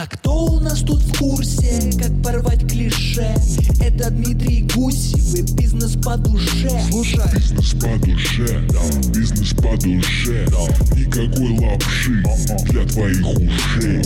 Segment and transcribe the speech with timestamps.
[0.00, 3.34] А кто у нас тут в курсе, как порвать клише?
[3.82, 10.46] Это Дмитрий Гусев и бизнес по душе Слушай, Бизнес по душе, да, бизнес по душе,
[10.50, 10.68] да.
[10.96, 12.22] Никакой лапши
[12.70, 14.04] для твоих ушей.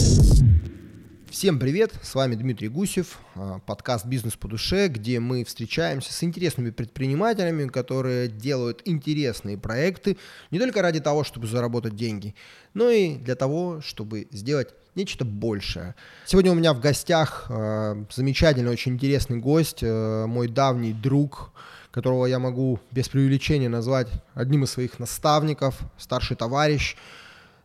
[1.31, 6.23] Всем привет, с вами Дмитрий Гусев, а, подкаст «Бизнес по душе», где мы встречаемся с
[6.25, 10.17] интересными предпринимателями, которые делают интересные проекты
[10.51, 12.35] не только ради того, чтобы заработать деньги,
[12.73, 15.95] но и для того, чтобы сделать нечто большее.
[16.27, 21.51] Сегодня у меня в гостях э, замечательный, очень интересный гость, э, мой давний друг,
[21.91, 26.97] которого я могу без преувеличения назвать одним из своих наставников, старший товарищ,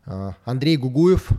[0.06, 1.30] э, Андрей Гугуев.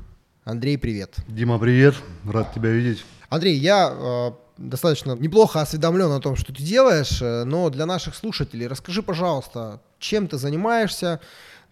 [0.45, 1.15] Андрей, привет.
[1.29, 1.95] Дима, привет,
[2.25, 3.05] рад тебя видеть.
[3.29, 8.15] Андрей, я э, достаточно неплохо осведомлен о том, что ты делаешь, э, но для наших
[8.15, 11.21] слушателей расскажи, пожалуйста, чем ты занимаешься,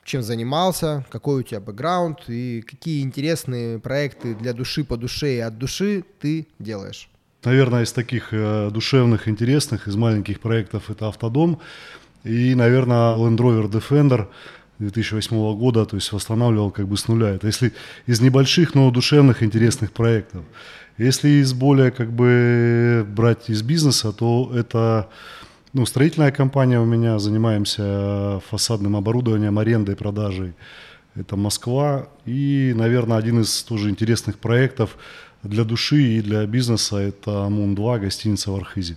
[0.07, 5.41] чем занимался, какой у тебя бэкграунд и какие интересные проекты для души по душе и
[5.41, 7.11] от души ты делаешь.
[7.45, 11.61] Наверное, из таких э, душевных, интересных, из маленьких проектов это «Автодом»
[12.25, 14.29] и, наверное, Land Rover Defender
[14.79, 17.31] 2008 года, то есть восстанавливал как бы с нуля.
[17.31, 17.73] Это если
[18.07, 20.45] из небольших, но душевных, интересных проектов.
[20.99, 25.09] Если из более как бы брать из бизнеса, то это
[25.73, 30.55] ну, строительная компания у меня, занимаемся фасадным оборудованием, арендой, продажей.
[31.15, 32.09] Это Москва.
[32.25, 34.97] И, наверное, один из тоже интересных проектов
[35.43, 38.97] для души и для бизнеса– это МУН-2, гостиница в Архизе.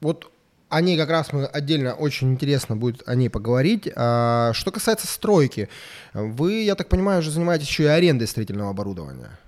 [0.00, 0.30] Вот
[0.68, 3.90] о ней как раз мы отдельно очень интересно будет о ней поговорить.
[3.94, 5.68] А, что касается стройки,
[6.14, 9.38] вы, я так понимаю, уже занимаетесь еще и арендой строительного оборудования.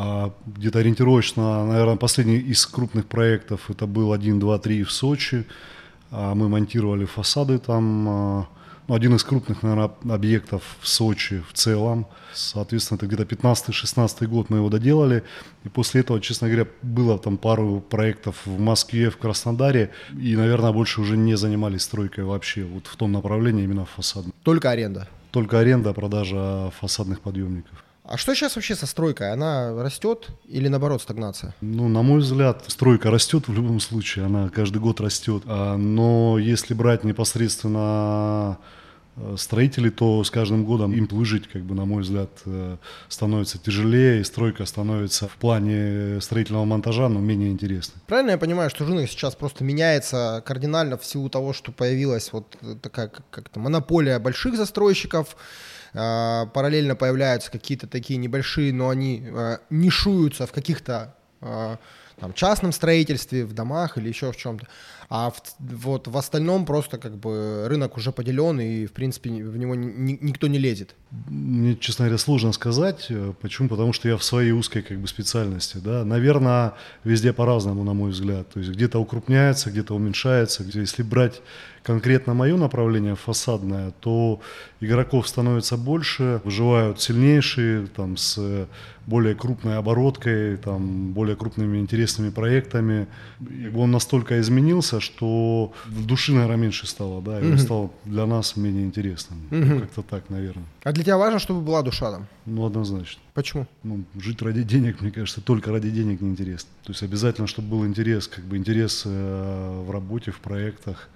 [0.00, 5.44] А где-то ориентировочно, наверное, последний из крупных проектов это был 1, 2, 3 в Сочи.
[6.12, 8.08] А мы монтировали фасады там.
[8.08, 8.46] А,
[8.86, 12.06] ну, один из крупных, наверное, объектов в Сочи в целом.
[12.32, 15.24] Соответственно, это где-то 15-16 год мы его доделали.
[15.64, 19.90] И после этого, честно говоря, было там пару проектов в Москве, в Краснодаре.
[20.16, 22.62] И, наверное, больше уже не занимались стройкой вообще.
[22.62, 24.32] Вот в том направлении именно фасадном.
[24.44, 25.08] Только аренда?
[25.32, 27.84] Только аренда, продажа фасадных подъемников.
[28.08, 29.32] А что сейчас вообще со стройкой?
[29.32, 31.54] Она растет или наоборот стагнация?
[31.60, 35.42] Ну, на мой взгляд, стройка растет в любом случае, она каждый год растет.
[35.44, 38.56] А, но если брать непосредственно
[39.16, 42.78] э, строителей, то с каждым годом им выжить, как бы, на мой взгляд, э,
[43.10, 48.00] становится тяжелее, и стройка становится в плане строительного монтажа, но менее интересной.
[48.06, 52.56] Правильно я понимаю, что рынок сейчас просто меняется кардинально в силу того, что появилась вот
[52.80, 55.36] такая как-то монополия больших застройщиков,
[55.92, 61.78] параллельно появляются какие-то такие небольшие, но они а, нишуются в каких-то а,
[62.20, 64.66] там, частном строительстве, в домах или еще в чем-то.
[65.10, 69.56] А в, вот в остальном просто как бы рынок уже поделен, и в принципе в
[69.56, 70.94] него ни, никто не лезет.
[71.10, 73.06] Мне, честно говоря, сложно сказать.
[73.08, 73.70] Э, почему?
[73.70, 75.78] Потому что я в своей узкой как бы специальности.
[75.78, 76.04] Да?
[76.04, 76.74] Наверное,
[77.04, 78.50] везде по-разному, на мой взгляд.
[78.50, 80.62] То есть где-то укрупняется, где-то уменьшается.
[80.62, 81.40] Если брать
[81.82, 84.40] конкретно мое направление фасадное, то
[84.80, 88.68] игроков становится больше, выживают сильнейшие, там, с
[89.06, 93.06] более крупной обороткой, там, более крупными интересными проектами.
[93.40, 98.26] И он настолько изменился, что в душе, наверное, меньше стало, да, и он стал для
[98.26, 99.38] нас менее интересным.
[99.50, 99.80] Mm-hmm.
[99.80, 100.64] Как-то так, наверное.
[100.84, 102.26] А для тебя важно, чтобы была душа там?
[102.46, 103.20] Ну, однозначно.
[103.34, 103.66] Почему?
[103.82, 106.70] Ну, жить ради денег, мне кажется, только ради денег неинтересно.
[106.84, 111.08] То есть обязательно, чтобы был интерес, как бы интерес э, в работе, в проектах.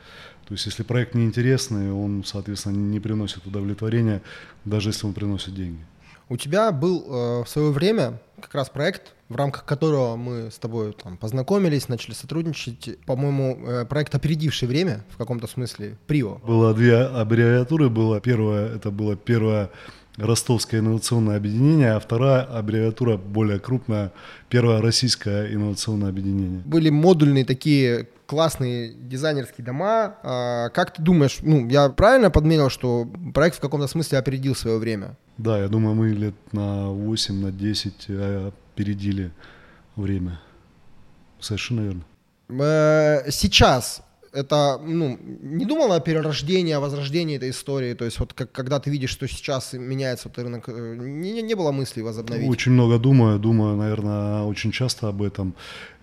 [0.47, 4.23] То есть если проект неинтересный, он, соответственно, не приносит удовлетворения,
[4.65, 5.81] даже если он приносит деньги.
[6.33, 10.57] У тебя был э, в свое время как раз проект, в рамках которого мы с
[10.57, 12.99] тобой там, познакомились, начали сотрудничать.
[13.05, 16.41] По-моему, э, проект «Опередивший время» в каком-то смысле, ПРИО.
[16.43, 17.91] Было две аббревиатуры.
[17.91, 19.69] Было первое, это было первое
[20.17, 24.11] Ростовское инновационное объединение, а вторая аббревиатура более крупная,
[24.49, 26.63] первое российское инновационное объединение.
[26.65, 30.17] Были модульные такие классные дизайнерские дома.
[30.23, 34.79] А, как ты думаешь, ну, я правильно подметил, что проект в каком-то смысле опередил свое
[34.79, 35.19] время?
[35.37, 39.33] Да, я думаю, мы лет на 8, на 10 э, опередили
[39.97, 40.41] время.
[41.41, 42.05] Совершенно верно.
[42.49, 44.01] Э, сейчас
[44.33, 47.95] это, ну, не думал о перерождении, о возрождении этой истории?
[47.95, 51.55] То есть вот как, когда ты видишь, что сейчас меняется вот рынок, э, не, не
[51.55, 52.49] было мысли возобновить?
[52.49, 55.55] Очень много думаю, думаю, наверное, очень часто об этом.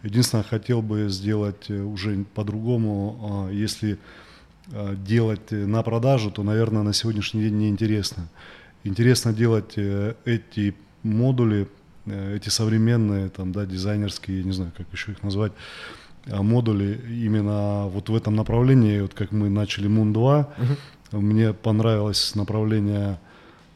[0.03, 3.19] Единственное, хотел бы сделать э, уже по-другому.
[3.21, 3.97] А, если
[4.71, 8.29] а, делать на продажу, то, наверное, на сегодняшний день неинтересно.
[8.83, 11.67] Интересно делать э, эти модули,
[12.05, 15.51] эти современные, там, да, дизайнерские, я не знаю, как еще их назвать,
[16.31, 20.39] модули именно вот в этом направлении, вот как мы начали Мун 2,
[21.11, 21.21] угу.
[21.21, 23.19] мне понравилось направление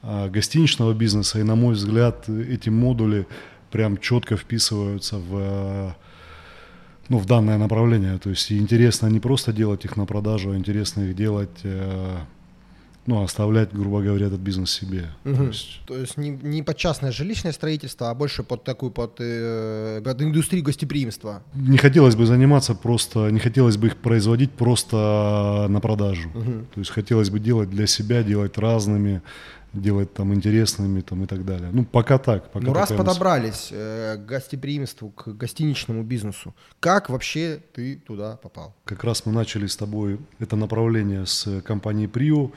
[0.02, 3.26] а, гостиничного бизнеса, и на мой взгляд эти модули
[3.72, 5.96] прям четко вписываются в
[7.10, 8.18] ну, в данное направление.
[8.18, 12.18] То есть интересно не просто делать их на продажу, а интересно их делать э,
[13.06, 15.10] ну, оставлять, грубо говоря, этот бизнес себе.
[15.26, 15.36] Угу.
[15.36, 19.16] То есть, То есть не, не под частное жилищное строительство, а больше под такую, под,
[19.20, 21.44] э, под индустрию гостеприимства.
[21.54, 26.30] Не хотелось бы заниматься просто, не хотелось бы их производить просто на продажу.
[26.30, 26.66] Угу.
[26.74, 29.22] То есть хотелось бы делать для себя, делать разными,
[29.74, 31.70] делать там интересными там и так далее.
[31.74, 32.52] Ну, пока так.
[32.52, 38.76] Пока ну, раз подобрались э, к гостеприимству, к гостиничному бизнесу, как вообще ты туда попал?
[38.86, 42.52] Как раз мы начали с тобой это направление с компанией Прио.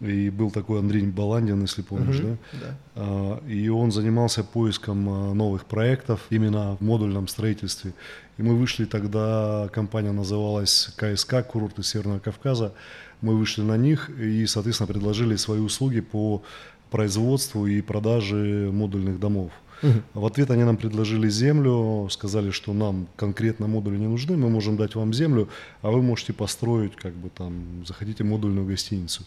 [0.00, 2.58] И был такой Андрей Баландин, если помнишь, угу, да?
[2.60, 2.76] да.
[2.96, 7.94] А, и он занимался поиском а, новых проектов именно в модульном строительстве.
[8.36, 12.72] И мы вышли тогда, компания называлась КСК, курорты Северного Кавказа.
[13.20, 16.42] Мы вышли на них и, соответственно, предложили свои услуги по
[16.90, 19.52] производству и продаже модульных домов.
[19.82, 20.20] Угу.
[20.20, 24.76] В ответ они нам предложили землю, сказали, что нам конкретно модули не нужны, мы можем
[24.76, 25.48] дать вам землю,
[25.82, 29.24] а вы можете построить, как бы там, захотите модульную гостиницу.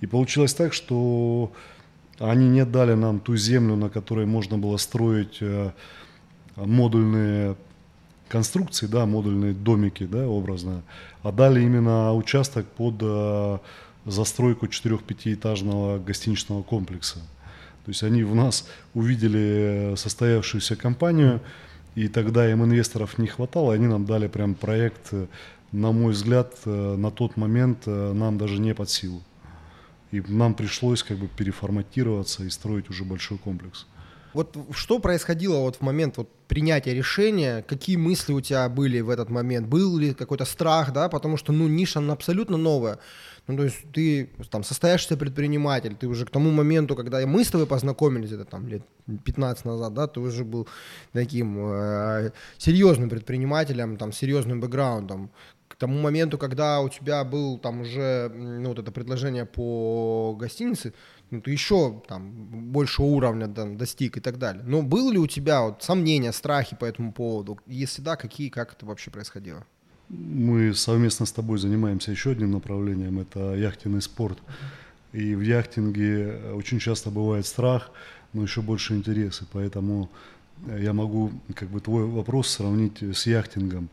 [0.00, 1.52] И получилось так, что
[2.18, 5.70] они не дали нам ту землю, на которой можно было строить э,
[6.56, 7.56] модульные
[8.28, 10.82] конструкции, да, модульные домики, да, образно,
[11.22, 13.58] а дали именно участок под э,
[14.04, 17.18] застройку 4-5-этажного гостиничного комплекса.
[17.84, 21.40] То есть они в нас увидели состоявшуюся компанию,
[21.94, 25.12] и тогда им инвесторов не хватало, они нам дали прям проект,
[25.72, 29.22] на мой взгляд, э, на тот момент нам даже не под силу.
[30.10, 33.86] И нам пришлось как бы переформатироваться и строить уже большой комплекс.
[34.34, 37.62] Вот что происходило вот в момент вот принятия решения?
[37.62, 39.66] Какие мысли у тебя были в этот момент?
[39.66, 41.08] Был ли какой-то страх, да?
[41.08, 42.98] Потому что, ну, ниша она абсолютно новая.
[43.46, 47.48] Ну, то есть ты там состоящийся предприниматель, ты уже к тому моменту, когда мы с
[47.48, 48.82] тобой познакомились, это там лет
[49.24, 50.68] 15 назад, да, ты уже был
[51.12, 55.30] таким э, серьезным предпринимателем, там, серьезным бэкграундом
[55.78, 60.92] тому моменту, когда у тебя был там уже ну, вот это предложение по гостинице,
[61.30, 62.30] ну, ты еще там
[62.72, 64.62] больше уровня там, достиг и так далее.
[64.64, 67.58] Но было ли у тебя вот сомнения, страхи по этому поводу?
[67.66, 69.64] Если да, какие, как это вообще происходило?
[70.08, 74.38] Мы совместно с тобой занимаемся еще одним направлением, это яхтенный спорт.
[75.12, 77.90] И в яхтинге очень часто бывает страх,
[78.32, 79.44] но еще больше интересы.
[79.52, 80.10] Поэтому
[80.66, 83.90] я могу как бы твой вопрос сравнить с яхтингом.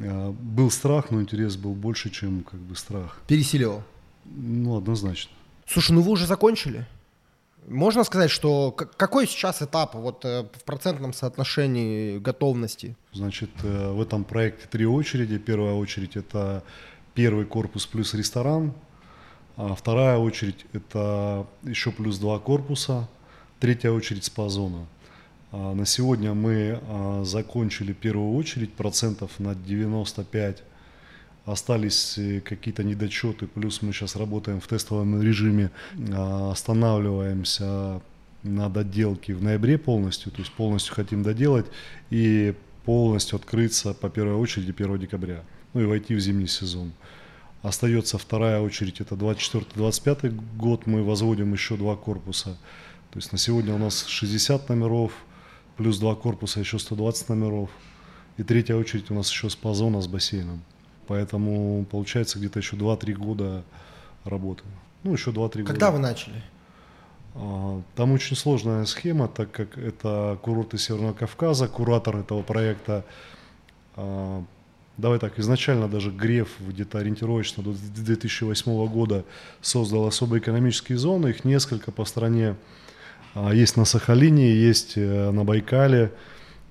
[0.00, 3.20] А, был страх, но интерес был больше, чем как бы страх.
[3.26, 3.82] Пересилил?
[4.24, 5.32] Ну, однозначно.
[5.66, 6.86] Слушай, ну вы уже закончили?
[7.66, 12.94] Можно сказать, что какой сейчас этап вот э, в процентном соотношении готовности?
[13.12, 15.38] Значит, э, в этом проекте три очереди.
[15.38, 16.62] Первая очередь это
[17.14, 18.74] первый корпус плюс ресторан,
[19.56, 23.08] а вторая очередь это еще плюс два корпуса,
[23.60, 24.86] третья очередь спа-зона.
[25.56, 30.64] А, на сегодня мы а, закончили первую очередь, процентов на 95
[31.44, 35.70] остались э, какие-то недочеты, плюс мы сейчас работаем в тестовом режиме,
[36.12, 38.00] а, останавливаемся
[38.42, 41.66] на доделке в ноябре полностью, то есть полностью хотим доделать
[42.10, 42.54] и
[42.84, 46.92] полностью открыться по первой очереди 1 декабря, ну и войти в зимний сезон.
[47.62, 52.56] Остается вторая очередь, это 24-25 год, мы возводим еще два корпуса.
[53.12, 55.12] То есть на сегодня у нас 60 номеров,
[55.76, 57.70] плюс два корпуса, еще 120 номеров.
[58.36, 60.62] И третья очередь у нас еще спа-зона с бассейном.
[61.06, 63.64] Поэтому получается где-то еще 2-3 года
[64.24, 64.64] работы.
[65.02, 65.64] Ну, еще 2-3 года.
[65.64, 66.42] Когда вы начали?
[67.34, 73.04] А, там очень сложная схема, так как это курорты Северного Кавказа, куратор этого проекта.
[73.96, 74.42] А,
[74.96, 79.24] давай так, изначально даже Греф где-то ориентировочно до 2008 года
[79.60, 82.56] создал особые экономические зоны, их несколько по стране.
[83.34, 86.12] А, есть на Сахалине, есть э, на Байкале,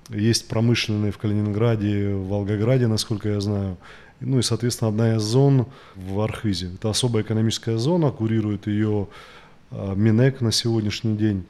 [0.08, 3.76] есть промышленные в Калининграде, в Волгограде, насколько я знаю.
[4.20, 6.70] Ну и, соответственно, одна из зон в Архизе.
[6.74, 9.08] Это особая экономическая зона, курирует ее
[9.70, 11.44] а, Минэк на сегодняшний день.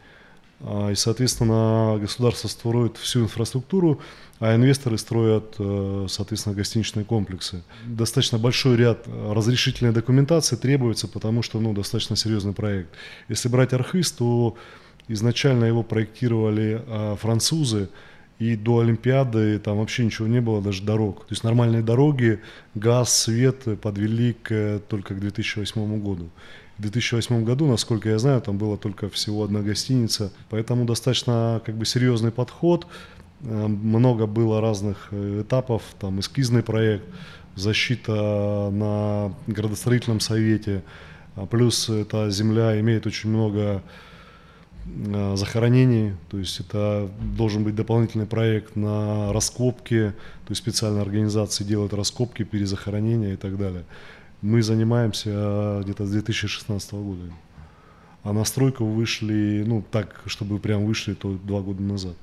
[0.61, 4.00] А, и, соответственно, государство строит всю инфраструктуру,
[4.40, 7.62] а инвесторы строят, э, соответственно, гостиничные комплексы.
[7.87, 12.90] Достаточно большой ряд разрешительной документации требуется, потому что ну, достаточно серьезный проект.
[13.28, 14.56] Если брать Архиз, то
[15.08, 17.88] Изначально его проектировали а, французы,
[18.38, 21.20] и до Олимпиады там вообще ничего не было, даже дорог.
[21.20, 22.40] То есть нормальные дороги,
[22.75, 26.30] газ, свет подвели к, только к 2008 году.
[26.78, 31.76] В 2008 году, насколько я знаю, там была только всего одна гостиница, поэтому достаточно как
[31.76, 32.87] бы серьезный подход.
[33.42, 37.04] Э, много было разных э, этапов, там эскизный проект,
[37.54, 40.82] защита на градостроительном совете,
[41.37, 43.82] а плюс эта земля имеет очень много
[44.87, 50.12] э, захоронений, то есть это должен быть дополнительный проект на раскопки,
[50.47, 53.85] то есть специальные организации делают раскопки, перезахоронения и так далее.
[54.43, 57.23] Мы занимаемся э, где-то с 2016 года.
[58.23, 62.17] А на стройку вышли, ну так, чтобы прям вышли, то два года назад.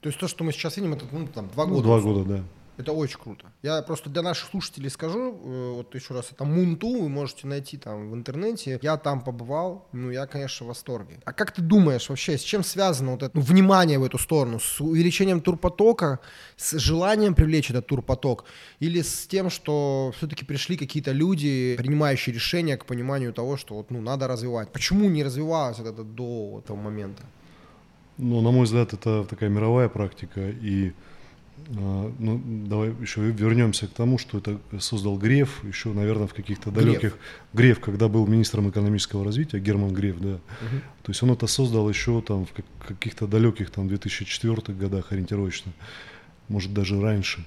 [0.00, 1.82] То есть то, что мы сейчас видим, это ну, там, два Ну, года.
[1.84, 2.22] два условно.
[2.24, 2.42] года, да.
[2.78, 3.52] Это очень круто.
[3.62, 7.76] Я просто для наших слушателей скажу, э, вот еще раз, это Мунту, вы можете найти
[7.76, 8.78] там в интернете.
[8.82, 11.18] Я там побывал, ну, я, конечно, в восторге.
[11.24, 14.60] А как ты думаешь вообще, с чем связано вот это ну, внимание в эту сторону?
[14.60, 16.20] С увеличением турпотока,
[16.56, 18.44] с желанием привлечь этот турпоток?
[18.78, 23.90] Или с тем, что все-таки пришли какие-то люди, принимающие решения к пониманию того, что вот,
[23.90, 24.70] ну, надо развивать?
[24.70, 27.24] Почему не развивалось это до этого момента?
[28.18, 30.40] Ну, на мой взгляд, это такая мировая практика.
[30.62, 30.92] И
[31.68, 36.84] ну, давай еще вернемся к тому, что это создал Греф, еще, наверное, в каких-то Греф.
[36.84, 37.18] далеких...
[37.52, 40.38] Греф, когда был министром экономического развития, Герман Греф, да.
[41.02, 45.72] То есть он это создал еще там в как- каких-то далеких там 2004 годах ориентировочно,
[46.48, 47.44] может даже раньше.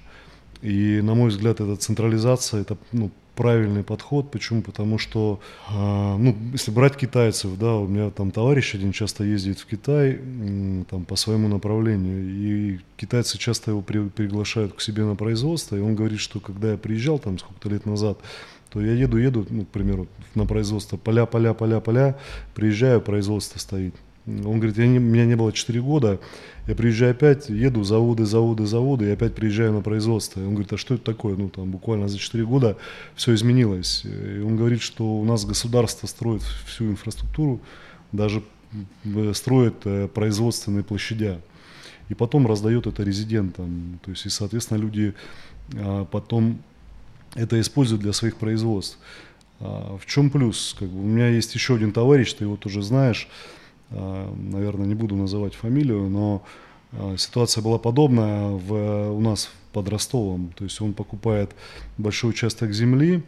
[0.62, 4.30] И, на мой взгляд, эта централизация, это ну, правильный подход.
[4.30, 4.62] Почему?
[4.62, 9.58] Потому что, а, ну, если брать китайцев, да, у меня там товарищ один часто ездит
[9.58, 15.04] в Китай м, там, по своему направлению, и китайцы часто его при- приглашают к себе
[15.04, 18.18] на производство, и он говорит, что когда я приезжал там сколько-то лет назад,
[18.70, 22.16] то я еду, еду, ну, к примеру, на производство, поля, поля, поля, поля,
[22.54, 23.94] приезжаю, производство стоит.
[24.26, 26.20] Он говорит, я не, меня не было 4 года,
[26.68, 30.40] я приезжаю опять, еду, заводы, заводы, заводы, и опять приезжаю на производство.
[30.40, 31.34] И он говорит, а что это такое?
[31.36, 32.76] Ну, там буквально за 4 года
[33.16, 34.04] все изменилось.
[34.04, 37.60] И он говорит, что у нас государство строит всю инфраструктуру,
[38.12, 38.42] даже
[39.04, 41.40] м, строит э, производственные площадя.
[42.08, 43.98] И потом раздает это резидентам.
[44.04, 45.14] То есть, и, соответственно, люди
[45.74, 46.58] а, потом
[47.34, 48.98] это используют для своих производств.
[49.60, 50.76] А, В чем плюс?
[50.78, 53.28] Как бы, у меня есть еще один товарищ, ты его тоже знаешь,
[53.92, 56.42] наверное, не буду называть фамилию, но
[56.92, 60.52] а, ситуация была подобная в, у нас под Ростовом.
[60.56, 61.54] То есть он покупает
[61.98, 63.22] большой участок земли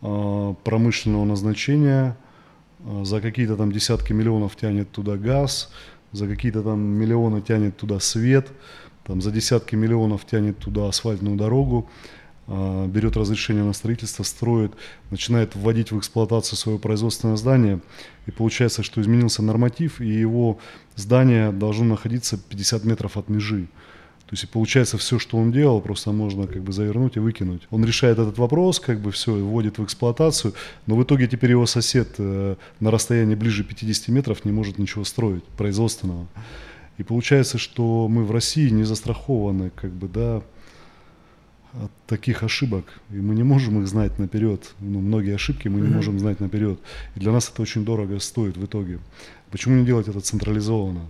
[0.00, 2.16] а, промышленного назначения,
[3.02, 5.70] за какие-то там десятки миллионов тянет туда газ,
[6.10, 8.48] за какие-то там миллионы тянет туда свет,
[9.04, 11.88] там за десятки миллионов тянет туда асфальтную дорогу,
[12.48, 14.72] берет разрешение на строительство, строит,
[15.10, 17.80] начинает вводить в эксплуатацию свое производственное здание,
[18.26, 20.58] и получается, что изменился норматив, и его
[20.96, 23.68] здание должно находиться 50 метров от межи.
[24.32, 27.68] То есть и получается все, что он делал, просто можно как бы завернуть и выкинуть.
[27.70, 30.54] Он решает этот вопрос, как бы все, вводит в эксплуатацию,
[30.86, 35.04] но в итоге теперь его сосед э, на расстоянии ближе 50 метров не может ничего
[35.04, 36.26] строить производственного.
[36.96, 40.40] И получается, что мы в России не застрахованы, как бы, да,
[41.72, 42.84] от таких ошибок.
[43.10, 44.74] И мы не можем их знать наперед.
[44.80, 46.78] Ну, многие ошибки мы не можем знать наперед.
[47.14, 48.98] И для нас это очень дорого стоит в итоге.
[49.50, 51.06] Почему не делать это централизованно?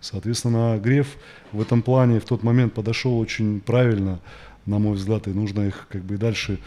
[0.00, 1.16] Соответственно, Греф
[1.52, 4.20] в этом плане в тот момент подошел очень правильно,
[4.66, 6.58] на мой взгляд, и нужно их как бы и дальше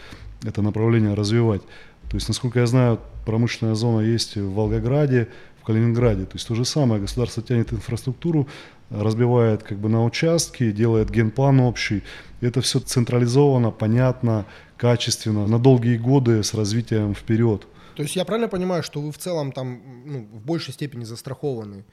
[0.42, 1.62] это направление развивать.
[2.08, 5.28] То есть, насколько я знаю, промышленная зона есть в Волгограде,
[5.60, 6.24] в Калининграде.
[6.26, 8.46] То есть то же самое, государство тянет инфраструктуру,
[8.90, 12.02] разбивает как бы на участки, делает генплан общий.
[12.40, 17.66] Это все централизовано, понятно, качественно, на долгие годы с развитием вперед.
[17.96, 21.84] То есть я правильно понимаю, что вы в целом там ну, в большей степени застрахованы?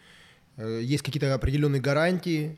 [0.58, 2.58] Э, Есть какие-то определенные гарантии,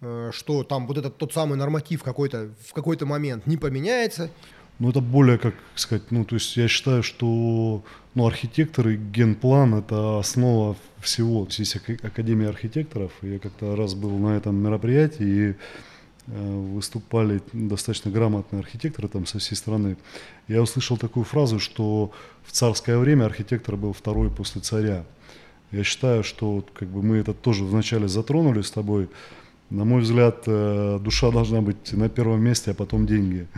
[0.00, 4.30] э, что там вот этот тот самый норматив какой-то в какой-то момент не поменяется.
[4.78, 7.82] Ну, это более, как сказать, ну, то есть я считаю, что,
[8.14, 11.48] ну, архитектор и генплан– это основа всего.
[11.50, 15.54] Есть ака- Академия архитекторов, я как-то раз был на этом мероприятии, и
[16.28, 19.96] э, выступали достаточно грамотные архитекторы там со всей страны.
[20.46, 22.12] Я услышал такую фразу, что
[22.44, 25.04] в царское время архитектор был второй после царя.
[25.72, 29.08] Я считаю, что как бы мы это тоже вначале затронули с тобой.
[29.70, 33.48] На мой взгляд, э, душа должна быть на первом месте, а потом деньги.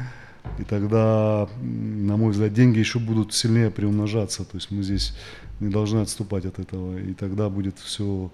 [0.59, 4.44] И тогда, на мой взгляд, деньги еще будут сильнее приумножаться.
[4.44, 5.14] То есть мы здесь
[5.61, 6.99] не должны отступать от этого.
[6.99, 8.30] И тогда будет все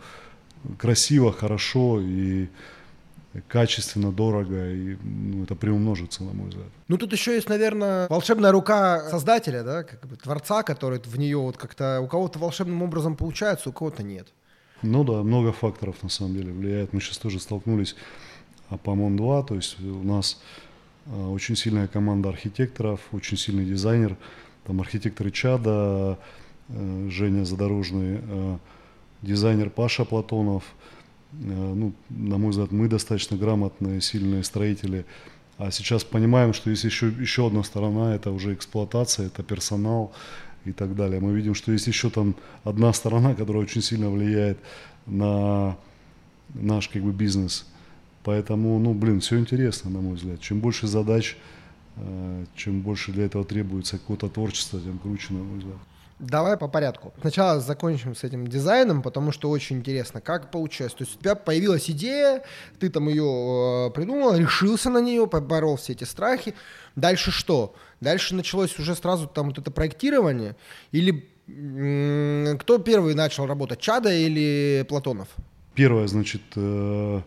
[0.78, 2.48] красиво, хорошо и
[3.48, 4.72] качественно, дорого.
[4.72, 6.68] И ну, это приумножится, на мой взгляд.
[6.88, 11.38] Ну тут еще есть, наверное, волшебная рука создателя, да, как бы творца, который в нее
[11.38, 14.28] вот как-то у кого-то волшебным образом получается, у кого-то нет.
[14.82, 16.92] Ну да, много факторов на самом деле влияет.
[16.92, 17.96] Мы сейчас тоже столкнулись
[18.68, 20.40] а, по МОН-2, то есть у нас
[21.14, 24.16] очень сильная команда архитекторов, очень сильный дизайнер,
[24.66, 26.18] там архитекторы Чада,
[26.68, 28.58] э, Женя Задорожный, э,
[29.22, 30.64] дизайнер Паша Платонов.
[31.32, 35.04] Э, Ну, на мой взгляд, мы достаточно грамотные, сильные строители.
[35.58, 40.12] А сейчас понимаем, что есть еще, еще одна сторона, это уже эксплуатация, это персонал,
[40.66, 41.20] и так далее.
[41.20, 42.34] Мы видим, что есть еще там
[42.64, 44.58] одна сторона, которая очень сильно влияет
[45.06, 45.76] на
[46.54, 47.66] наш как бы бизнес.
[48.26, 50.40] Поэтому, ну, блин, все интересно, на мой взгляд.
[50.40, 51.37] Чем больше задач,
[51.97, 55.76] э, чем больше для этого требуется какого-то творчества, тем круче, на мой взгляд.
[56.18, 57.12] Давай по порядку.
[57.21, 60.95] Сначала закончим с этим дизайном, потому что очень интересно, как получилось.
[60.95, 62.42] То есть у тебя появилась идея,
[62.80, 66.54] ты там ее э, придумал, решился на нее, поборол все эти страхи.
[66.97, 67.76] Дальше что?
[68.00, 70.56] Дальше началось уже сразу там вот это проектирование?
[70.90, 75.28] Или м- кто первый начал работать, Чада или Платонов?
[75.75, 77.21] Первое, значит, э,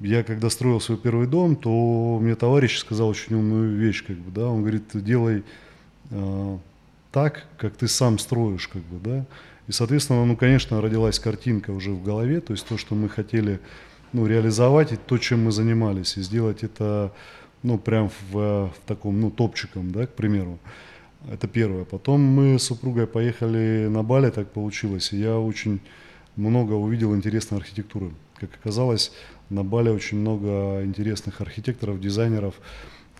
[0.00, 4.30] я когда строил свой первый дом, то мне товарищ сказал очень умную вещь, как бы,
[4.30, 5.44] да, он говорит, делай
[6.10, 6.58] э,
[7.10, 9.26] так, как ты сам строишь, как бы, да.
[9.68, 13.60] И, соответственно, ну, конечно, родилась картинка уже в голове, то есть то, что мы хотели,
[14.12, 17.12] ну, реализовать, и то, чем мы занимались, и сделать это,
[17.62, 20.58] ну, прям в, в таком, ну, топчиком, да, к примеру.
[21.30, 21.84] Это первое.
[21.84, 25.80] Потом мы с супругой поехали на Бали, так получилось, и я очень
[26.36, 28.10] много увидел интересной архитектуры.
[28.38, 29.12] Как оказалось,
[29.50, 32.54] на Бали очень много интересных архитекторов, дизайнеров,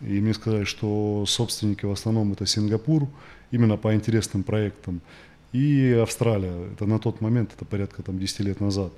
[0.00, 3.08] и мне сказали, что собственники в основном это Сингапур,
[3.50, 5.00] именно по интересным проектам.
[5.52, 8.92] И Австралия, это на тот момент, это порядка там 10 лет назад.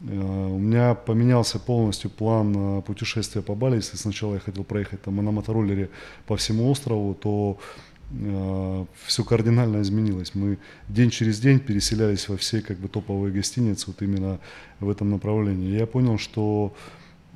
[0.00, 3.76] Э, у меня поменялся полностью план путешествия по Бали.
[3.76, 5.90] Если сначала я хотел проехать там на мотороллере
[6.26, 10.34] по всему острову, то э, все кардинально изменилось.
[10.34, 10.58] Мы
[10.88, 14.38] день через день переселялись во все как бы топовые гостиницы вот именно
[14.80, 15.76] в этом направлении.
[15.76, 16.74] я понял, что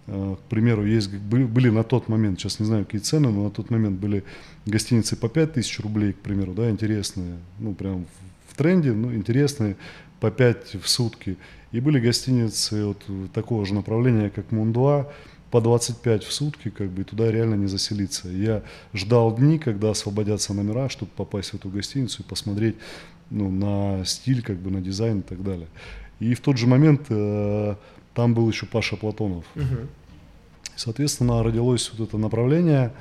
[0.08, 3.50] Э, к примеру, есть, были на тот момент, сейчас не знаю, какие цены, но на
[3.50, 4.24] тот момент были
[4.64, 8.06] гостиницы по 5000 рублей, к примеру, да, интересные, ну, прям
[8.48, 9.76] в тренде, ну, интересные,
[10.20, 11.36] по 5 в сутки.
[11.72, 15.06] И были гостиницы вот такого же направления, как Мун-2,
[15.50, 18.28] по 25 в сутки, как бы, и туда реально не заселиться.
[18.28, 18.62] Я
[18.92, 22.76] ждал дни, когда освободятся номера, чтобы попасть в эту гостиницу и посмотреть
[23.30, 25.68] ну, на стиль, как бы, на дизайн и так далее.
[26.20, 27.74] И в тот же момент э,
[28.14, 29.44] там был еще Паша Платонов.
[29.54, 29.88] Угу.
[30.76, 32.92] Соответственно, родилось вот это направление,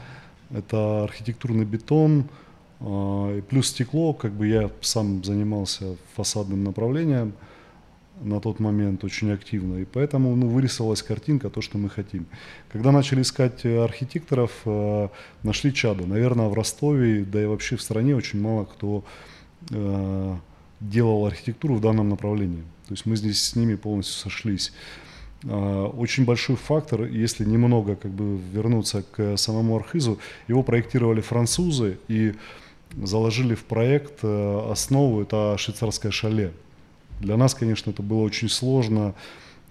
[0.49, 2.29] это архитектурный бетон,
[2.79, 7.33] э, плюс стекло, как бы я сам занимался фасадным направлением
[8.21, 12.25] на тот момент очень активно, и поэтому ну, вырисовалась картинка, то, что мы хотим.
[12.71, 15.09] Когда начали искать архитекторов, э,
[15.43, 16.05] нашли Чада.
[16.05, 19.03] Наверное, в Ростове, да и вообще в стране очень мало кто
[19.71, 20.35] э,
[20.79, 22.63] делал архитектуру в данном направлении.
[22.87, 24.73] То есть мы здесь с ними полностью сошлись.
[25.43, 32.33] Очень большой фактор, если немного как бы вернуться к самому Архизу, его проектировали французы и
[33.03, 36.53] заложили в проект э, основу, это швейцарское шале.
[37.19, 39.15] Для нас, конечно, это было очень сложно,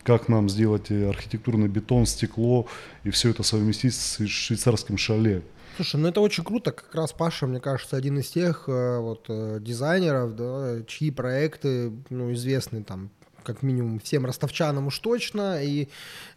[0.02, 2.66] как нам сделать архитектурный бетон, стекло
[3.04, 5.42] и все это совместить с швейцарским шале.
[5.76, 6.72] Слушай, ну это очень круто.
[6.72, 11.92] Как раз Паша, мне кажется, один из тех э, вот э, дизайнеров, да, чьи проекты
[12.08, 13.10] ну, известны там
[13.42, 15.88] как минимум всем ростовчанам уж точно, и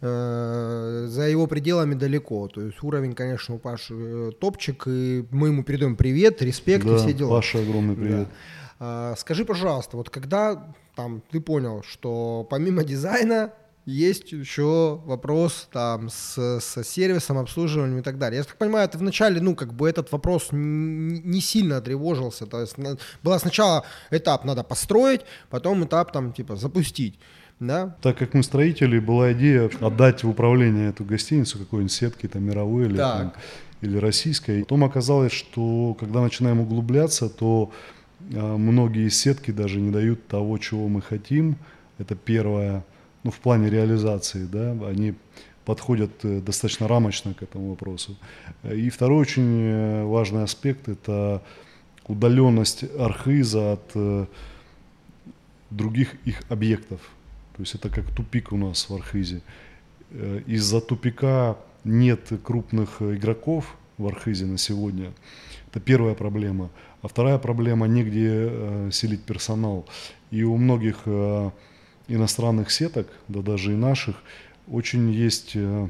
[0.01, 2.47] э, за его пределами далеко.
[2.49, 6.95] То есть уровень, конечно, у Паши э, топчик, и мы ему передаем привет, респект да,
[6.95, 7.29] и все дела.
[7.29, 8.27] Паша, огромный привет.
[8.27, 8.35] Да.
[8.79, 13.53] Э, скажи, пожалуйста, вот когда там ты понял, что помимо дизайна
[13.85, 18.37] есть еще вопрос там с, с сервисом, обслуживанием и так далее.
[18.37, 22.45] Я так понимаю, ты вначале, ну, как бы этот вопрос не сильно тревожился.
[22.45, 22.75] То есть
[23.23, 27.19] было сначала этап надо построить, потом этап там типа запустить.
[27.59, 27.97] Да?
[28.01, 32.85] Так как мы строители, была идея отдать в управление эту гостиницу какой-нибудь сетки, там, мировой
[32.85, 33.33] или, там,
[33.81, 34.61] или российской.
[34.61, 37.71] Потом оказалось, что когда начинаем углубляться, то
[38.29, 41.57] многие сетки даже не дают того, чего мы хотим.
[41.97, 42.83] Это первое
[43.23, 45.15] ну, в плане реализации, да, они
[45.65, 48.17] подходят э, достаточно рамочно к этому вопросу.
[48.63, 51.43] И второй очень э, важный аспект– это
[52.07, 54.25] удаленность архиза от э,
[55.69, 56.99] других их объектов.
[57.55, 59.41] То есть это как тупик у нас в архизе.
[60.47, 65.11] Из-за тупика нет крупных игроков в архизе на сегодня.
[65.69, 66.69] Это первая проблема.
[67.01, 69.85] А вторая проблема– негде селить персонал.
[70.31, 71.07] И у многих
[72.09, 74.15] иностранных сеток, да даже и наших,
[74.67, 75.87] очень есть э,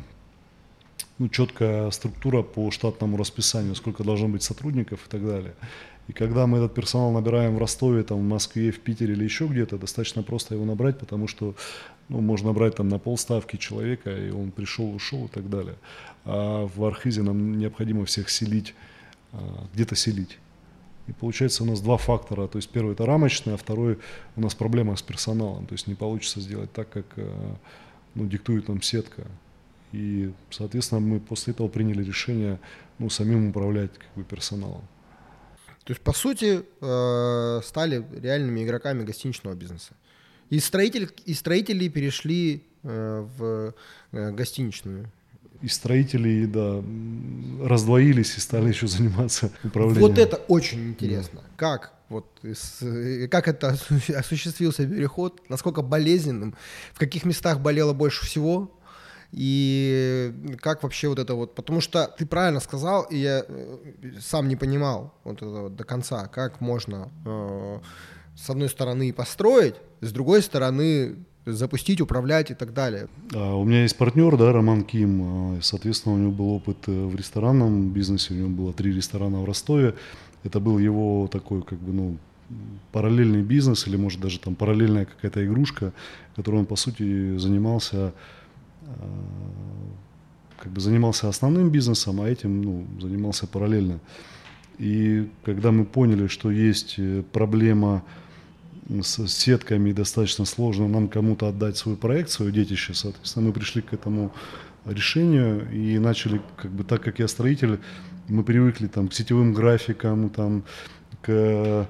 [1.17, 5.53] ну, четкая структура по штатному расписанию, сколько должно быть сотрудников и так далее.
[6.07, 9.45] И когда мы этот персонал набираем в Ростове, там, в Москве, в Питере или еще
[9.45, 11.55] где-то, достаточно просто его набрать, потому что
[12.07, 15.75] ну, можно брать там на полставки человека, и он пришел, ушел и так далее.
[16.25, 18.73] А в Архизе нам необходимо всех селить,
[19.73, 20.39] где-то селить.
[21.09, 22.47] И получается у нас два фактора.
[22.47, 23.97] То есть первый это рамочный, а второй
[24.35, 25.65] у нас проблема с персоналом.
[25.65, 27.55] То есть не получится сделать так, как э,
[28.13, 29.25] ну, диктует нам сетка.
[29.91, 32.59] И, соответственно, мы после этого приняли решение
[32.99, 34.83] ну, самим управлять как бы, персоналом.
[35.83, 39.93] То есть, по сути, э, стали реальными игроками гостиничного бизнеса.
[40.51, 43.73] И, строитель, и строители перешли э, в
[44.11, 45.11] э, гостиничную.
[45.61, 46.81] И строители, да,
[47.67, 50.01] раздвоились и стали еще заниматься управлением.
[50.09, 51.41] Вот это очень интересно.
[51.57, 56.55] Как вот из- э, как это осу- осуществился переход, насколько болезненным,
[56.93, 58.71] в каких местах болело больше всего,
[59.31, 63.77] и как вообще вот это вот, потому что ты правильно сказал, и я э,
[64.21, 67.79] сам не понимал вот это вот до конца, как можно э,
[68.35, 73.07] с одной стороны построить, с другой стороны запустить, управлять и так далее.
[73.33, 75.57] У меня есть партнер, да, Роман Ким.
[75.57, 78.33] и, Соответственно, у него был опыт э, в ресторанном бизнесе.
[78.33, 79.95] У него было три ресторана в Ростове.
[80.43, 82.17] Это был его такой, как бы, ну,
[82.91, 85.93] параллельный бизнес или, может, даже там параллельная какая-то игрушка,
[86.35, 88.13] которой он, по сути, занимался
[88.85, 88.93] а,
[90.57, 93.99] как бы занимался основным бизнесом, а этим ну, занимался параллельно.
[94.77, 98.03] И когда мы поняли, что есть э, проблема
[98.89, 103.81] с сетками, и достаточно сложно нам кому-то отдать свой проект, свое детище, соответственно, мы пришли
[103.81, 104.33] к этому
[104.85, 107.79] решению и начали, как бы так как я строитель,
[108.27, 110.63] мы привыкли там к сетевым графикам, там,
[111.21, 111.87] к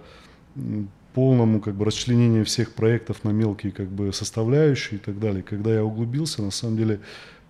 [1.13, 5.43] полному как бы расчленению всех проектов на мелкие как бы составляющие и так далее.
[5.43, 6.99] Когда я углубился, на самом деле,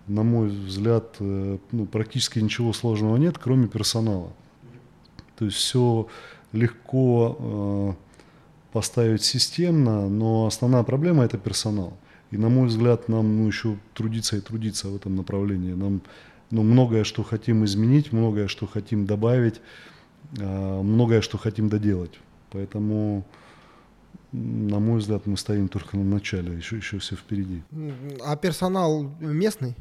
[0.07, 4.31] на мой взгляд, э, ну, практически ничего сложного нет, кроме персонала.
[5.37, 6.07] То есть все
[6.51, 8.08] легко э,
[8.71, 11.93] поставить системно, но основная проблема это персонал.
[12.31, 15.73] И на мой взгляд, нам ну, еще трудиться и трудиться в этом направлении.
[15.73, 16.01] Нам
[16.51, 19.61] ну, многое, что хотим изменить, многое, что хотим добавить,
[20.37, 22.19] э, многое, что хотим доделать.
[22.51, 23.25] Поэтому,
[24.31, 27.63] на мой взгляд, мы стоим только на начале, еще, еще все впереди.
[28.25, 29.75] А персонал местный?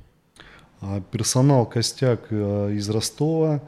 [0.80, 3.62] А персонал костяк э, из Ростова,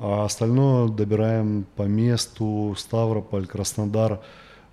[0.00, 4.22] а остальное добираем по месту Ставрополь, Краснодар.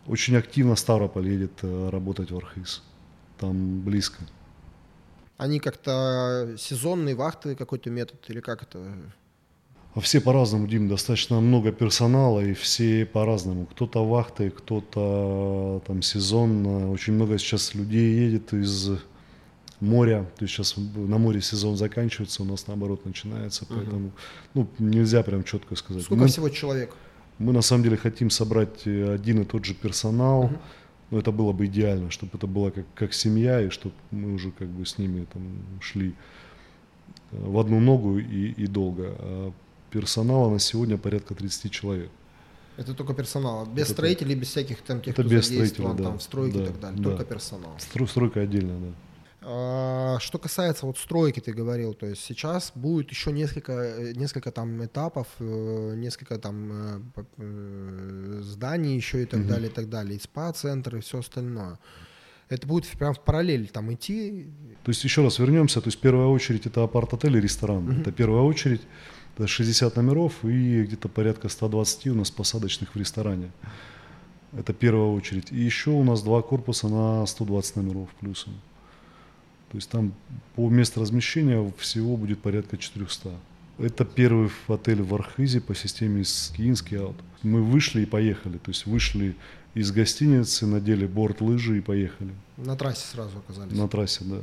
[0.08, 2.82] Очень активно Ставрополь едет э, работать в Архыз.
[3.38, 4.24] Там близко.
[5.36, 8.80] Они как-то сезонные вахты какой-то метод или как это?
[9.94, 13.66] А все по-разному, Дим, достаточно много персонала, и все по-разному.
[13.66, 16.90] Кто-то вахты, кто-то там сезонно.
[16.90, 18.92] Очень много сейчас людей едет из
[19.80, 20.30] моря.
[20.38, 23.66] То есть сейчас на море сезон заканчивается, у нас наоборот начинается.
[23.70, 24.12] Поэтому
[24.54, 26.04] ну, нельзя прям четко сказать.
[26.04, 26.96] Сколько Мы- всего человек?
[27.40, 30.50] Мы на самом деле хотим собрать э, один и тот же персонал.
[31.10, 34.52] Но это было бы идеально, чтобы это было как, как семья, и чтобы мы уже
[34.52, 35.42] как бы с ними там
[35.80, 36.14] шли
[37.32, 39.16] э, в одну ногу и, и долго.
[39.20, 39.52] А
[39.92, 42.10] персонала на сегодня порядка 30 человек.
[42.76, 43.66] Это только персонал.
[43.66, 46.04] Без Это строителей, без всяких там тех, это кто без строителей, да.
[46.04, 47.02] там в стройке и Да, так далее.
[47.02, 47.10] да.
[47.12, 47.76] Только персонал.
[47.80, 48.88] Стро- Стройка отдельно, да.
[49.50, 54.52] А, Что касается вот стройки, ты говорил, то есть сейчас будет еще несколько, э, несколько
[54.52, 59.48] там этапов, э, несколько там э, зданий еще и так Мгм.
[59.50, 61.80] далее, и так далее, и спа-центр и все остальное.
[62.50, 64.48] Это будет прям в параллель там идти.
[64.84, 67.84] То есть еще раз вернемся, то есть первая очередь это апарт-отель и ресторан.
[67.86, 68.02] Мгм.
[68.02, 68.82] Это первая очередь,
[69.38, 73.52] это 60 номеров и где-то порядка 120 у нас посадочных в ресторане.
[74.52, 75.52] Это первая очередь.
[75.54, 78.54] И еще у нас два корпуса на 120 номеров плюсом.
[79.72, 80.14] То есть там
[80.56, 83.32] по месту размещения всего будет порядка 400.
[83.80, 87.18] Это первый отель в Архизе по системе скиинский аут.
[87.44, 88.58] Мы вышли и поехали.
[88.58, 89.36] То есть вышли
[89.76, 92.32] из гостиницы, надели борт лыжи и поехали.
[92.58, 93.78] На трассе сразу оказались.
[93.78, 94.38] На трассе, да.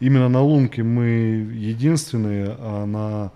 [0.00, 1.04] Именно на Лунке мы
[1.52, 3.32] единственные, а на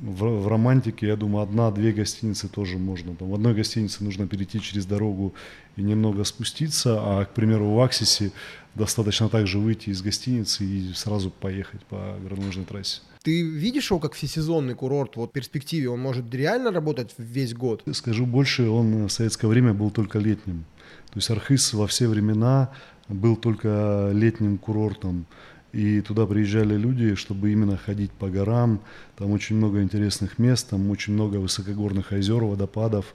[0.00, 3.14] в, в романтике, я думаю, одна-две гостиницы тоже можно.
[3.14, 5.34] Там в одной гостинице нужно перейти через дорогу
[5.76, 8.32] и немного спуститься, а, к примеру, в Аксисе
[8.74, 13.00] достаточно также выйти из гостиницы и сразу поехать по горнолыжной трассе.
[13.22, 15.16] Ты видишь его как всесезонный курорт?
[15.16, 17.82] Вот в перспективе он может реально работать весь год?
[17.92, 20.64] Скажу больше, он в советское время был только летним.
[21.10, 22.70] То есть Архыз во все времена
[23.08, 25.26] был только летним курортом.
[25.72, 28.80] И туда приезжали люди, чтобы именно ходить по горам.
[29.16, 33.14] Там очень много интересных мест, там очень много высокогорных озер, водопадов,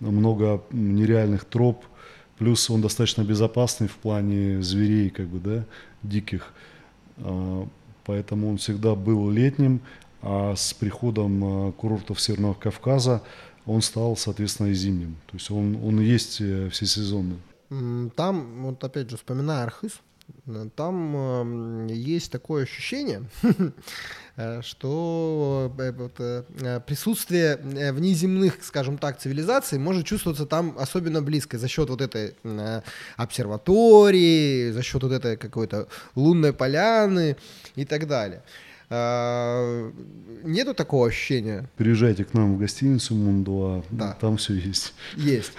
[0.00, 1.84] много нереальных троп.
[2.38, 5.64] Плюс он достаточно безопасный в плане зверей, как бы, да,
[6.02, 6.52] диких.
[7.18, 7.66] А,
[8.04, 9.80] Поэтому он всегда был летним,
[10.22, 13.22] а с приходом а, курортов Северного Кавказа
[13.66, 15.16] он стал, соответственно, и зимним.
[15.26, 17.38] То есть он, он есть э, всесезонный.
[18.14, 19.92] Там, вот опять же, вспоминая Архыз,
[20.76, 23.24] там есть такое ощущение,
[24.36, 27.56] э, что э, э, присутствие
[27.92, 32.34] внеземных, скажем так, цивилизаций может чувствоваться там особенно близко за счет вот этой
[33.16, 37.36] обсерватории, за счет вот этой какой-то лунной поляны
[37.74, 38.42] и так далее.
[38.90, 39.90] А,
[40.44, 41.68] Нету такого ощущения?
[41.76, 44.16] Приезжайте к нам в гостиницу Мундуа, Да.
[44.20, 44.94] там все есть.
[45.16, 45.52] Есть.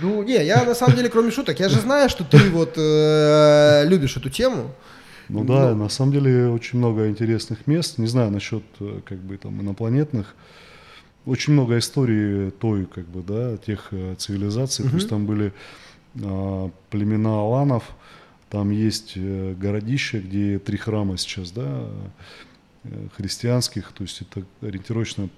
[0.00, 3.84] Ну, не, я на самом деле, кроме шуток, я же знаю, что ты вот э,
[3.86, 4.72] любишь эту тему.
[5.28, 7.98] Ну да, на самом деле очень много интересных мест.
[7.98, 10.34] Не знаю насчет э, как бы там инопланетных.
[11.26, 14.88] Очень много историй той, как бы, да, тех э, цивилизаций.
[14.88, 15.52] То есть там были
[16.22, 17.84] а, племена аланов,
[18.48, 21.90] там есть э, городище, где три храма сейчас, да, э,
[23.16, 25.28] христианских, то есть это ориентировочно,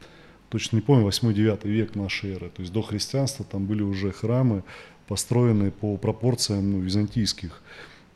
[0.49, 2.51] точно не помню, 8-9 век нашей эры.
[2.51, 4.63] То есть до христианства там были уже храмы,
[5.09, 7.61] построенные по пропорциям ну, византийских.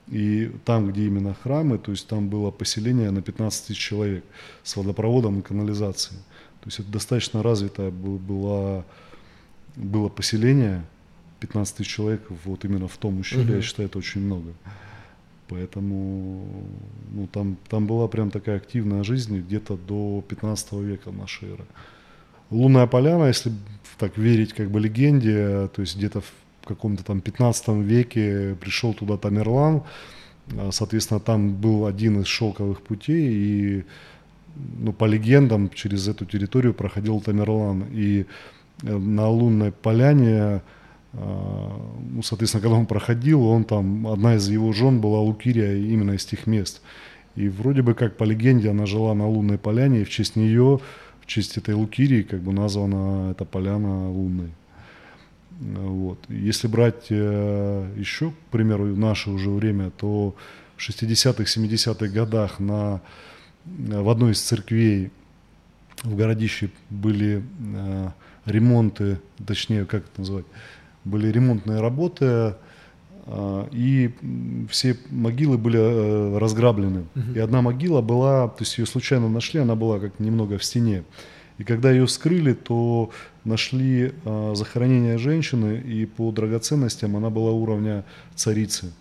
[0.08, 4.24] И там, где именно храмы, то есть там было поселение на 15 тысяч человек
[4.62, 6.20] с водопроводом и канализацией.
[6.60, 8.84] То есть это достаточно развитое была,
[9.74, 10.84] было поселение,
[11.40, 14.52] 15 тысяч человек вот именно в том ущелье, я считаю, это очень много.
[15.48, 16.44] Поэтому
[17.12, 21.64] ну, там, там была прям такая активная жизнь где-то до 15 века нашей эры.
[22.50, 23.52] Лунная поляна, если
[23.98, 29.16] так верить как бы легенде, то есть где-то в каком-то там 15 веке пришел туда
[29.16, 29.82] Тамерлан,
[30.56, 33.84] а, соответственно, там был один из шелковых путей, и
[34.78, 37.86] ну, по легендам через эту территорию проходил Тамерлан.
[37.92, 38.26] И
[38.82, 40.62] э, на лунной поляне,
[41.18, 46.24] ну, соответственно, когда он проходил, он там, одна из его жен была Лукирия именно из
[46.24, 46.82] тех мест.
[47.36, 50.80] И вроде бы как по легенде она жила на лунной поляне, и в честь нее,
[51.20, 54.50] в честь этой Лукирии, как бы названа эта поляна лунной.
[55.60, 56.18] Вот.
[56.28, 60.34] Если брать э, еще, к примеру, наше уже время, то
[60.76, 63.00] в 60-х, 70-х годах на,
[63.64, 65.10] э, в одной из церквей
[66.02, 67.42] в городище были
[67.74, 68.10] э,
[68.44, 70.44] ремонты, точнее, как это назвать,
[71.06, 72.54] были ремонтные работы,
[73.26, 74.10] э, и
[74.68, 77.06] все могилы были э, разграблены.
[77.34, 81.04] И одна могила была, то есть ее случайно нашли, она была как немного в стене.
[81.58, 83.10] И когда ее вскрыли, то
[83.44, 88.92] нашли э, захоронение женщины, и по драгоценностям она была уровня царицы.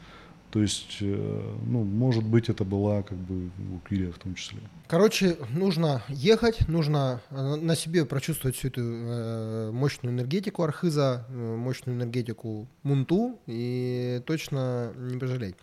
[0.55, 4.59] То есть, э, ну, может быть, это была как бы Лукирия в том числе.
[4.87, 11.97] Короче, нужно ехать, нужно э, на себе прочувствовать всю эту э, мощную энергетику Архиза, мощную
[11.97, 15.55] энергетику Мунту и точно не пожалеть.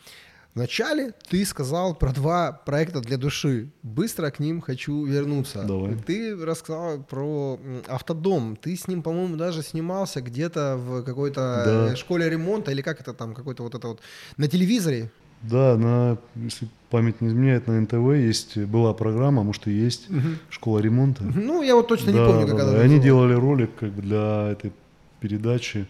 [0.55, 3.71] Вначале ты сказал про два проекта для души.
[3.83, 5.65] Быстро к ним хочу вернуться.
[5.67, 5.97] Давай.
[5.97, 8.57] Ты рассказал про автодом.
[8.57, 11.93] Ты с ним, по-моему, даже снимался где-то в какой-то Да.
[11.93, 14.01] э, школе ремонта или как это там, какой-то вот это вот
[14.37, 15.11] на телевизоре.
[15.41, 20.07] Да, на, если память не изменяет, на НТВ есть, была программа, может и есть,
[20.51, 21.25] школа ремонта.
[21.25, 22.69] Ну, я вот точно не Да, помню, да, как да.
[22.69, 24.71] она И Они делали ролик как бы для этой
[25.19, 25.87] передачи,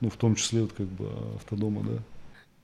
[0.00, 1.98] ну, в том числе вот как бы автодома, да.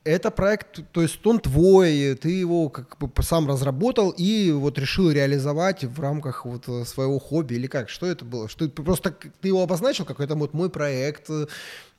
[0.04, 5.12] Это проект, то есть он твой, ты его как бы сам разработал и вот решил
[5.12, 7.88] реализовать в рамках вот э, своего хобби или как?
[7.88, 8.48] Что это было?
[8.48, 11.46] Что ты просто ты его обозначил как это вот мой проект, э,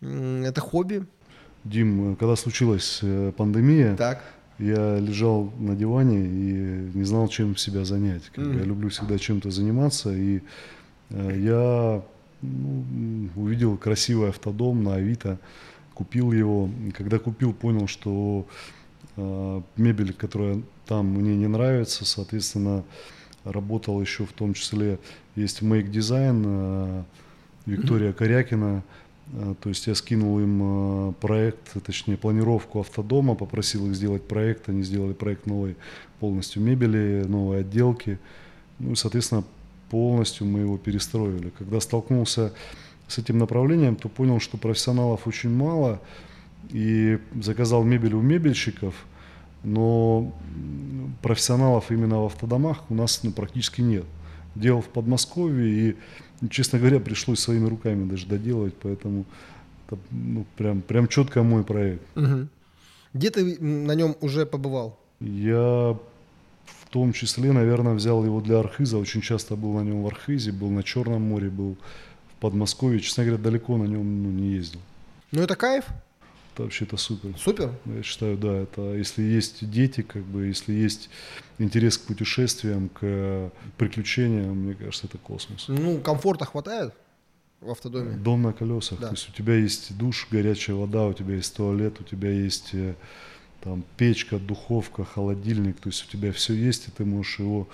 [0.01, 1.05] это хобби?
[1.63, 2.99] Дим, э, когда случилась
[3.37, 4.21] пандемия, Так.
[4.59, 8.23] я лежал на диване и не знал, чем себя занять.
[8.35, 8.57] Мгм.
[8.57, 10.41] Я люблю всегда чем-то заниматься, и
[11.09, 12.03] я
[12.41, 15.39] ну, увидел красивый автодом на Авито,
[15.93, 16.69] купил его.
[16.93, 18.45] Когда купил, понял, что
[19.17, 22.83] э, мебель, которая там мне не нравится, соответственно,
[23.43, 24.99] работал еще в том числе,
[25.35, 27.03] есть Make Design, э,
[27.65, 28.83] Виктория Корякина,
[29.31, 34.69] Э, То есть я скинул им э, проект, точнее планировку автодома, попросил их сделать проект,
[34.69, 35.75] они сделали проект новой
[36.19, 38.19] полностью мебели, новой отделки.
[38.79, 39.43] Ну и, соответственно,
[39.89, 41.51] полностью мы его перестроили.
[41.57, 42.53] Когда столкнулся
[43.13, 46.01] с этим направлением, то понял, что профессионалов очень мало,
[46.69, 48.93] и заказал мебель у мебельщиков,
[49.63, 50.33] но
[51.21, 54.05] профессионалов именно в автодомах у нас ну, практически нет.
[54.55, 55.95] Делал в Подмосковье, и,
[56.41, 59.25] ну, честно говоря, пришлось своими руками даже доделывать, поэтому
[59.87, 62.03] это, ну, прям, прям четко мой проект.
[62.15, 62.49] Мгм.
[63.13, 64.97] Где ты на нем уже побывал?
[65.19, 65.97] Я
[66.65, 68.97] в том числе, наверное, взял его для Архиза.
[68.97, 71.77] Очень часто был на нем в Архизе, был на Черном море, был
[72.43, 72.99] Подмосковье.
[72.99, 74.81] Честно говоря, далеко на нем ну, не ездил.
[75.31, 75.85] Ну это кайф,
[76.53, 77.37] Это вообще-то супер.
[77.37, 77.71] супер.
[77.85, 81.09] Я считаю, да, это если есть дети, как бы, если есть
[81.57, 85.69] интерес к путешествиям, к приключениям, мне кажется, это космос.
[85.69, 86.93] Ну комфорта хватает
[87.61, 88.17] в автодоме.
[88.17, 88.99] Дом на колесах.
[88.99, 89.07] Да.
[89.07, 92.71] То есть у тебя есть душ, горячая вода, у тебя есть туалет, у тебя есть
[92.73, 92.95] э,
[93.61, 95.79] там печка, духовка, холодильник.
[95.79, 97.69] То есть у тебя все есть, и ты можешь его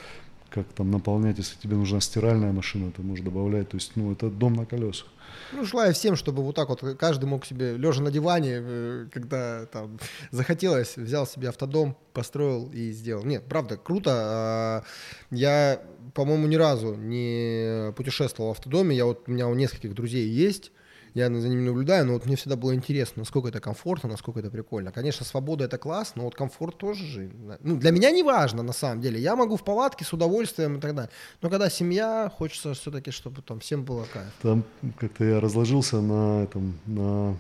[0.50, 3.70] как там наполнять, если тебе нужна стиральная машина, ты можешь добавлять.
[3.70, 5.08] То есть, ну, это дом на колесах.
[5.52, 9.66] Ну, желаю всем, чтобы вот так вот каждый мог себе, лежа на диване, э, когда
[9.68, 10.00] там
[10.32, 13.24] захотелось, взял себе автодом, построил и сделал.
[13.24, 14.12] Нет, правда, круто.
[14.14, 14.84] А,
[15.32, 15.82] Я,
[16.14, 18.96] по-моему, ни разу не путешествовал в автодоме.
[18.96, 20.72] Я вот, у меня у нескольких друзей есть,
[21.14, 24.50] я за ними наблюдаю, но вот мне всегда было интересно, насколько это комфортно, насколько это
[24.50, 24.92] прикольно.
[24.92, 27.32] Конечно, свобода это класс, но вот комфорт тоже же.
[27.62, 29.20] Ну, для меня не важно, на самом деле.
[29.20, 31.12] Я могу в палатке с удовольствием и так далее.
[31.42, 34.32] Но когда семья, хочется все-таки, чтобы там всем было кайф.
[34.42, 34.64] Там
[34.98, 37.36] как-то я разложился на этом, на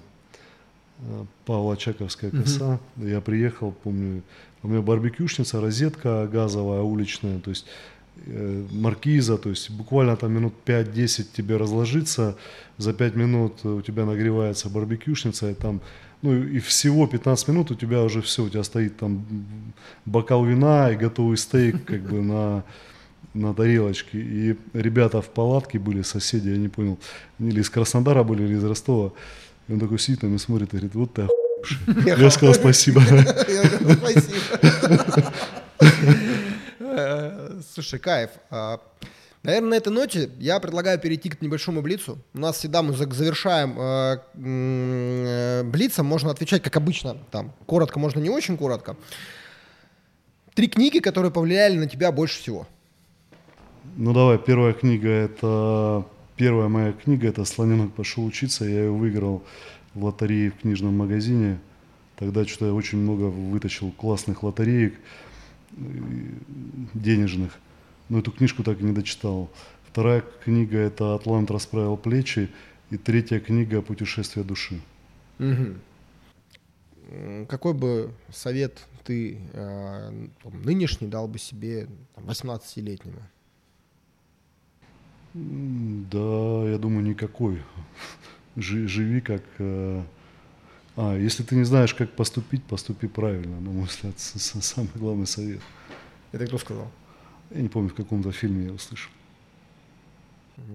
[1.00, 2.80] э, Павла Чаковская коса.
[2.98, 4.24] Я приехал, помню,
[4.64, 7.66] у меня барбекюшница, розетка газовая, уличная, то есть
[8.72, 12.36] маркиза, то есть буквально там минут 5-10 тебе разложиться,
[12.78, 15.82] за 5 минут у тебя нагревается барбекюшница, и там,
[16.22, 19.26] ну и всего 15 минут у тебя уже все, у тебя стоит там
[20.06, 22.64] бокал вина и готовый стейк как бы на,
[23.34, 24.20] на тарелочке.
[24.20, 27.00] И ребята в палатке были, соседи, я не понял,
[27.40, 29.12] они или из Краснодара были, или из Ростова.
[29.68, 32.20] И он такой сидит там и смотрит и говорит, вот ты охуевший.
[32.20, 33.02] Я сказал спасибо.
[33.02, 33.24] Я
[33.80, 35.34] говорю, Спасибо.
[37.74, 38.32] Слушай, кайф.
[38.50, 38.80] А,
[39.42, 42.18] Наверное, на этой ноте я предлагаю перейти к небольшому блицу.
[42.34, 48.00] У нас всегда мы за- завершаем м, э, блицом, можно отвечать как обычно, там, коротко,
[48.00, 48.98] можно не очень коротко.
[50.56, 52.68] Три книги, которые повлияли на тебя больше всего.
[53.96, 56.06] Ну давай, первая книга это
[56.36, 58.66] первая моя книга это Слоненок пошел учиться.
[58.66, 59.42] Я ее выиграл
[59.94, 61.60] в лотерее в книжном магазине.
[62.18, 64.96] Тогда что-то я очень много вытащил классных лотереек
[66.94, 67.58] денежных.
[68.10, 69.50] Но эту книжку так и не дочитал.
[69.88, 72.50] Вторая книга это Атлант расправил плечи.
[72.90, 74.80] И третья книга Путешествие души.
[75.38, 75.80] М,
[77.48, 83.20] Какой бы совет ты э, там, нынешний дал бы себе там, 18-летнему?
[85.36, 87.62] М, Да, я думаю, никакой.
[88.56, 89.44] Жи- Живи как...
[89.60, 90.04] э,
[91.02, 93.62] А, если ты не знаешь, как поступить, поступи правильно.
[93.62, 95.62] На мой взгляд, самый главный совет.
[96.34, 96.92] Это кто сказал?
[97.52, 99.10] Я не помню, в каком-то фильме я услышал.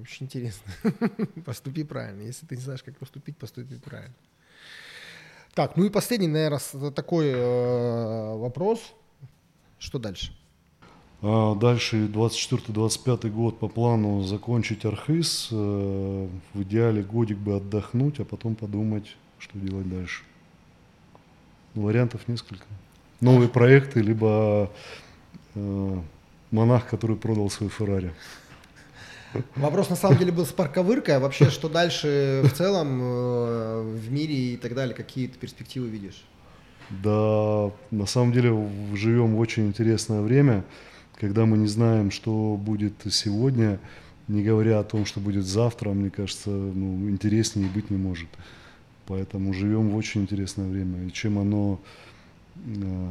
[0.01, 0.73] Очень интересно.
[1.45, 2.23] Поступи правильно.
[2.23, 4.15] Если ты не знаешь, как поступить, поступи правильно.
[5.55, 8.95] Так, ну и последний, наверное, такой э, вопрос.
[9.79, 10.33] Что дальше?
[11.21, 15.49] А дальше 24-25 год по плану закончить Архыз.
[15.53, 20.23] э, В идеале годик бы отдохнуть, а потом подумать, что делать дальше.
[21.75, 22.65] Ну, вариантов несколько.
[23.21, 24.71] Новые проекты, либо
[25.55, 25.99] э,
[26.51, 28.13] монах, который продал свой Феррари.
[29.57, 31.17] Вопрос на самом деле был с парковыркой.
[31.17, 34.95] А вообще, что дальше в целом э, в мире и так далее?
[34.95, 36.25] Какие ты перспективы видишь?
[36.91, 38.51] Да, на самом деле
[38.95, 40.65] живем в очень интересное время,
[41.19, 43.81] когда мы не знаем, что будет сегодня,
[44.29, 48.29] не говоря о том, что будет завтра, мне кажется, ну, интереснее быть не может.
[49.07, 51.07] Поэтому живем в очень интересное время.
[51.07, 51.81] И чем оно,
[52.57, 53.09] э,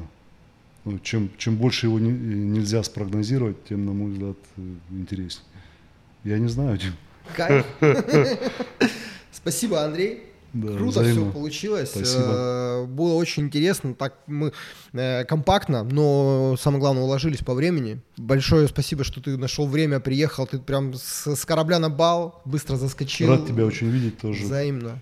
[0.86, 4.38] ну, чем, чем больше его не- нельзя спрогнозировать, тем, на мой взгляд,
[4.90, 5.46] интереснее.
[6.24, 6.94] Я не знаю, Дим.
[7.36, 7.66] Кайф.
[9.32, 10.24] Спасибо, Андрей.
[10.54, 11.24] Да, Круто взаимно.
[11.26, 11.90] все получилось.
[11.90, 12.24] Спасибо.
[12.28, 13.96] Э, Было очень интересно.
[13.96, 14.52] Так мы
[14.94, 18.00] э, компактно, но самое главное уложились по времени.
[18.18, 20.46] Большое спасибо, что ты нашел время, приехал.
[20.46, 23.30] Ты прям с, с корабля на бал быстро заскочил.
[23.30, 24.44] Рад тебя очень видеть тоже.
[24.44, 25.02] Взаимно.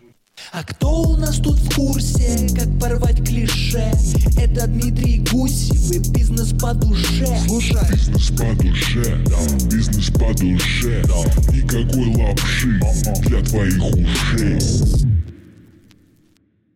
[0.53, 3.91] А кто у нас тут в курсе, как порвать клише?
[4.37, 11.03] Это Дмитрий Гусев и бизнес по душе Слушай, Бизнес по душе, да, бизнес по душе,
[11.07, 11.53] да.
[11.53, 12.79] Никакой лапши
[13.21, 15.10] для твоих ушей.